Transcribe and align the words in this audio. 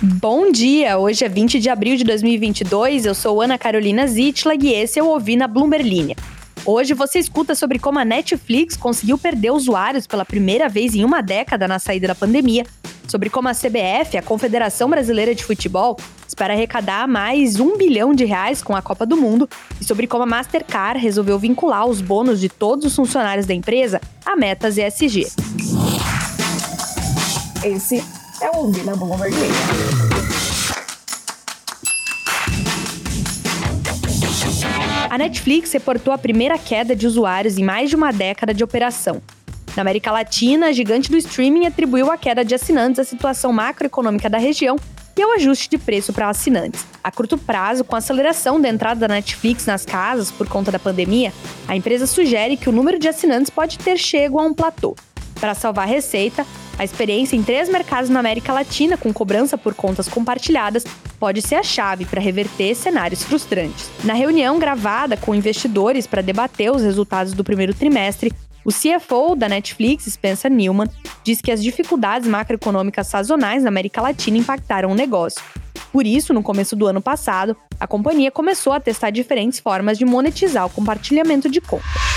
Bom 0.00 0.52
dia! 0.52 0.96
Hoje 0.96 1.24
é 1.24 1.28
20 1.28 1.58
de 1.58 1.68
abril 1.68 1.96
de 1.96 2.04
2022. 2.04 3.04
Eu 3.04 3.16
sou 3.16 3.42
Ana 3.42 3.58
Carolina 3.58 4.06
Zitlag 4.06 4.64
e 4.64 4.72
esse 4.72 4.96
é 4.96 5.02
o 5.02 5.08
Ouvi 5.08 5.34
na 5.34 5.48
Bloomberg. 5.48 6.14
Hoje 6.64 6.94
você 6.94 7.18
escuta 7.18 7.52
sobre 7.56 7.80
como 7.80 7.98
a 7.98 8.04
Netflix 8.04 8.76
conseguiu 8.76 9.18
perder 9.18 9.50
usuários 9.50 10.06
pela 10.06 10.24
primeira 10.24 10.68
vez 10.68 10.94
em 10.94 11.04
uma 11.04 11.20
década 11.20 11.66
na 11.66 11.80
saída 11.80 12.06
da 12.06 12.14
pandemia, 12.14 12.64
sobre 13.08 13.28
como 13.28 13.48
a 13.48 13.52
CBF, 13.52 14.16
a 14.16 14.22
Confederação 14.22 14.88
Brasileira 14.88 15.34
de 15.34 15.42
Futebol, 15.42 15.96
espera 16.28 16.54
arrecadar 16.54 17.08
mais 17.08 17.58
um 17.58 17.76
bilhão 17.76 18.14
de 18.14 18.24
reais 18.24 18.62
com 18.62 18.76
a 18.76 18.82
Copa 18.82 19.04
do 19.04 19.16
Mundo 19.16 19.50
e 19.80 19.84
sobre 19.84 20.06
como 20.06 20.22
a 20.22 20.26
Mastercard 20.26 21.00
resolveu 21.00 21.40
vincular 21.40 21.86
os 21.86 22.00
bônus 22.00 22.38
de 22.38 22.48
todos 22.48 22.84
os 22.84 22.94
funcionários 22.94 23.46
da 23.46 23.54
empresa 23.54 24.00
a 24.24 24.36
metas 24.36 24.78
ESG. 24.78 25.26
Esse 27.64 28.00
é 28.40 28.50
Ouvi 28.56 28.82
na 28.82 28.94
Bloomberg 28.94 29.34
A 35.10 35.18
Netflix 35.18 35.72
reportou 35.72 36.12
a 36.12 36.18
primeira 36.18 36.58
queda 36.58 36.94
de 36.94 37.06
usuários 37.06 37.58
em 37.58 37.64
mais 37.64 37.90
de 37.90 37.96
uma 37.96 38.12
década 38.12 38.54
de 38.54 38.62
operação. 38.62 39.20
Na 39.74 39.80
América 39.80 40.12
Latina, 40.12 40.66
a 40.66 40.72
gigante 40.72 41.10
do 41.10 41.16
streaming 41.16 41.66
atribuiu 41.66 42.10
a 42.10 42.16
queda 42.16 42.44
de 42.44 42.54
assinantes 42.54 43.00
à 43.00 43.04
situação 43.04 43.52
macroeconômica 43.52 44.28
da 44.28 44.38
região 44.38 44.76
e 45.16 45.22
ao 45.22 45.32
ajuste 45.32 45.68
de 45.68 45.78
preço 45.78 46.12
para 46.12 46.28
assinantes. 46.28 46.86
A 47.02 47.10
curto 47.10 47.36
prazo, 47.36 47.82
com 47.82 47.94
a 47.96 47.98
aceleração 47.98 48.60
da 48.60 48.68
entrada 48.68 49.00
da 49.00 49.14
Netflix 49.14 49.66
nas 49.66 49.84
casas 49.84 50.30
por 50.30 50.48
conta 50.48 50.70
da 50.70 50.78
pandemia, 50.78 51.32
a 51.66 51.74
empresa 51.74 52.06
sugere 52.06 52.56
que 52.56 52.68
o 52.68 52.72
número 52.72 52.98
de 52.98 53.08
assinantes 53.08 53.50
pode 53.50 53.78
ter 53.78 53.96
chego 53.96 54.38
a 54.38 54.44
um 54.44 54.54
platô. 54.54 54.94
Para 55.40 55.54
salvar 55.54 55.86
a 55.86 55.90
receita, 55.90 56.46
a 56.78 56.84
experiência 56.84 57.36
em 57.36 57.42
três 57.42 57.68
mercados 57.68 58.08
na 58.08 58.20
América 58.20 58.52
Latina 58.52 58.96
com 58.96 59.12
cobrança 59.12 59.58
por 59.58 59.74
contas 59.74 60.08
compartilhadas 60.08 60.84
pode 61.18 61.42
ser 61.42 61.56
a 61.56 61.62
chave 61.62 62.04
para 62.04 62.20
reverter 62.20 62.74
cenários 62.74 63.24
frustrantes. 63.24 63.90
Na 64.04 64.14
reunião 64.14 64.58
gravada 64.58 65.16
com 65.16 65.34
investidores 65.34 66.06
para 66.06 66.22
debater 66.22 66.70
os 66.70 66.82
resultados 66.82 67.32
do 67.32 67.42
primeiro 67.42 67.74
trimestre, 67.74 68.32
o 68.64 68.70
CFO 68.70 69.34
da 69.34 69.48
Netflix, 69.48 70.04
Spencer 70.04 70.50
Newman, 70.50 70.88
disse 71.24 71.42
que 71.42 71.50
as 71.50 71.62
dificuldades 71.62 72.28
macroeconômicas 72.28 73.06
sazonais 73.06 73.62
na 73.62 73.68
América 73.68 74.00
Latina 74.00 74.38
impactaram 74.38 74.90
o 74.90 74.94
negócio. 74.94 75.42
Por 75.92 76.06
isso, 76.06 76.34
no 76.34 76.42
começo 76.42 76.76
do 76.76 76.86
ano 76.86 77.00
passado, 77.00 77.56
a 77.80 77.86
companhia 77.86 78.30
começou 78.30 78.72
a 78.72 78.80
testar 78.80 79.10
diferentes 79.10 79.58
formas 79.58 79.96
de 79.96 80.04
monetizar 80.04 80.66
o 80.66 80.70
compartilhamento 80.70 81.48
de 81.48 81.60
contas. 81.60 82.07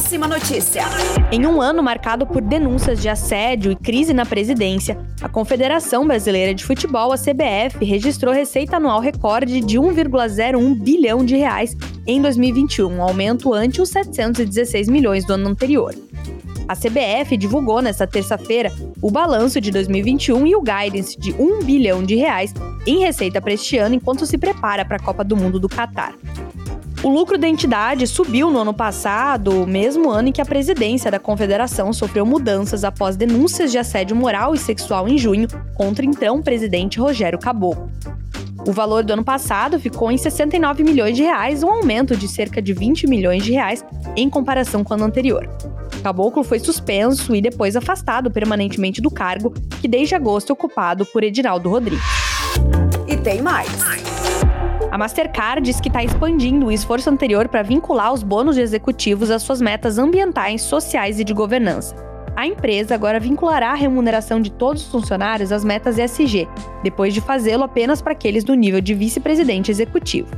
Próxima 0.00 0.26
notícia. 0.26 0.84
Em 1.30 1.46
um 1.46 1.60
ano 1.60 1.82
marcado 1.82 2.26
por 2.26 2.40
denúncias 2.40 3.02
de 3.02 3.08
assédio 3.10 3.70
e 3.70 3.76
crise 3.76 4.14
na 4.14 4.24
presidência, 4.24 4.98
a 5.20 5.28
Confederação 5.28 6.06
Brasileira 6.06 6.54
de 6.54 6.64
Futebol, 6.64 7.12
a 7.12 7.18
CBF, 7.18 7.84
registrou 7.84 8.32
receita 8.32 8.78
anual 8.78 8.98
recorde 8.98 9.60
de 9.60 9.78
1,01 9.78 10.74
bilhão 10.80 11.22
de 11.22 11.36
reais 11.36 11.76
em 12.06 12.20
2021, 12.22 12.90
um 12.90 13.02
aumento 13.02 13.52
ante 13.52 13.82
os 13.82 13.90
716 13.90 14.88
milhões 14.88 15.26
do 15.26 15.34
ano 15.34 15.50
anterior. 15.50 15.94
A 16.66 16.74
CBF 16.74 17.36
divulgou 17.36 17.82
nesta 17.82 18.06
terça-feira 18.06 18.72
o 19.02 19.10
balanço 19.10 19.60
de 19.60 19.70
2021 19.70 20.46
e 20.46 20.56
o 20.56 20.62
guidance 20.62 21.18
de 21.18 21.32
1 21.32 21.62
bilhão 21.62 22.02
de 22.02 22.14
reais 22.14 22.54
em 22.86 23.00
receita 23.00 23.38
para 23.38 23.52
este 23.52 23.76
ano 23.76 23.96
enquanto 23.96 24.24
se 24.24 24.38
prepara 24.38 24.82
para 24.82 24.96
a 24.96 25.00
Copa 25.00 25.22
do 25.22 25.36
Mundo 25.36 25.60
do 25.60 25.68
Catar. 25.68 26.14
O 27.02 27.08
lucro 27.08 27.38
da 27.38 27.48
entidade 27.48 28.06
subiu 28.06 28.50
no 28.50 28.58
ano 28.58 28.74
passado, 28.74 29.66
mesmo 29.66 30.10
ano 30.10 30.28
em 30.28 30.32
que 30.32 30.40
a 30.42 30.44
presidência 30.44 31.10
da 31.10 31.18
confederação 31.18 31.94
sofreu 31.94 32.26
mudanças 32.26 32.84
após 32.84 33.16
denúncias 33.16 33.72
de 33.72 33.78
assédio 33.78 34.14
moral 34.14 34.54
e 34.54 34.58
sexual 34.58 35.08
em 35.08 35.16
junho 35.16 35.48
contra 35.74 36.04
então 36.04 36.42
presidente 36.42 37.00
Rogério 37.00 37.38
Caboclo. 37.38 37.90
O 38.66 38.72
valor 38.72 39.02
do 39.02 39.14
ano 39.14 39.24
passado 39.24 39.80
ficou 39.80 40.12
em 40.12 40.18
69 40.18 40.84
milhões 40.84 41.16
de 41.16 41.22
reais, 41.22 41.62
um 41.62 41.70
aumento 41.70 42.14
de 42.14 42.28
cerca 42.28 42.60
de 42.60 42.74
20 42.74 43.06
milhões 43.06 43.42
de 43.42 43.52
reais 43.52 43.82
em 44.14 44.28
comparação 44.28 44.84
com 44.84 44.92
o 44.92 44.96
ano 44.96 45.06
anterior. 45.06 45.48
Caboclo 46.02 46.44
foi 46.44 46.58
suspenso 46.58 47.34
e 47.34 47.40
depois 47.40 47.76
afastado 47.76 48.30
permanentemente 48.30 49.00
do 49.00 49.10
cargo, 49.10 49.54
que 49.80 49.88
desde 49.88 50.14
agosto 50.14 50.50
é 50.50 50.52
ocupado 50.52 51.06
por 51.06 51.24
Edinaldo 51.24 51.70
Rodrigues. 51.70 52.04
E 53.08 53.16
tem 53.16 53.40
mais. 53.40 54.19
A 54.90 54.98
Mastercard 54.98 55.62
diz 55.62 55.80
que 55.80 55.88
está 55.88 56.02
expandindo 56.02 56.66
o 56.66 56.72
esforço 56.72 57.08
anterior 57.08 57.46
para 57.46 57.62
vincular 57.62 58.12
os 58.12 58.24
bônus 58.24 58.56
de 58.56 58.62
executivos 58.62 59.30
às 59.30 59.40
suas 59.40 59.60
metas 59.60 59.98
ambientais, 59.98 60.62
sociais 60.62 61.20
e 61.20 61.24
de 61.24 61.32
governança. 61.32 61.94
A 62.34 62.44
empresa 62.44 62.92
agora 62.94 63.20
vinculará 63.20 63.70
a 63.70 63.76
remuneração 63.76 64.40
de 64.40 64.50
todos 64.50 64.82
os 64.82 64.90
funcionários 64.90 65.52
às 65.52 65.64
metas 65.64 65.96
ESG, 65.96 66.48
depois 66.82 67.14
de 67.14 67.20
fazê-lo 67.20 67.62
apenas 67.62 68.02
para 68.02 68.12
aqueles 68.12 68.42
do 68.42 68.54
nível 68.54 68.80
de 68.80 68.92
vice-presidente 68.92 69.70
executivo. 69.70 70.28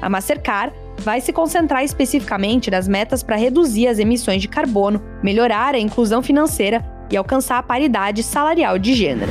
A 0.00 0.08
Mastercard 0.08 0.74
vai 0.98 1.20
se 1.20 1.32
concentrar 1.32 1.84
especificamente 1.84 2.72
nas 2.72 2.88
metas 2.88 3.22
para 3.22 3.36
reduzir 3.36 3.86
as 3.86 4.00
emissões 4.00 4.42
de 4.42 4.48
carbono, 4.48 5.00
melhorar 5.22 5.76
a 5.76 5.78
inclusão 5.78 6.22
financeira 6.22 6.84
e 7.08 7.16
alcançar 7.16 7.58
a 7.58 7.62
paridade 7.62 8.24
salarial 8.24 8.80
de 8.80 8.94
gênero. 8.94 9.30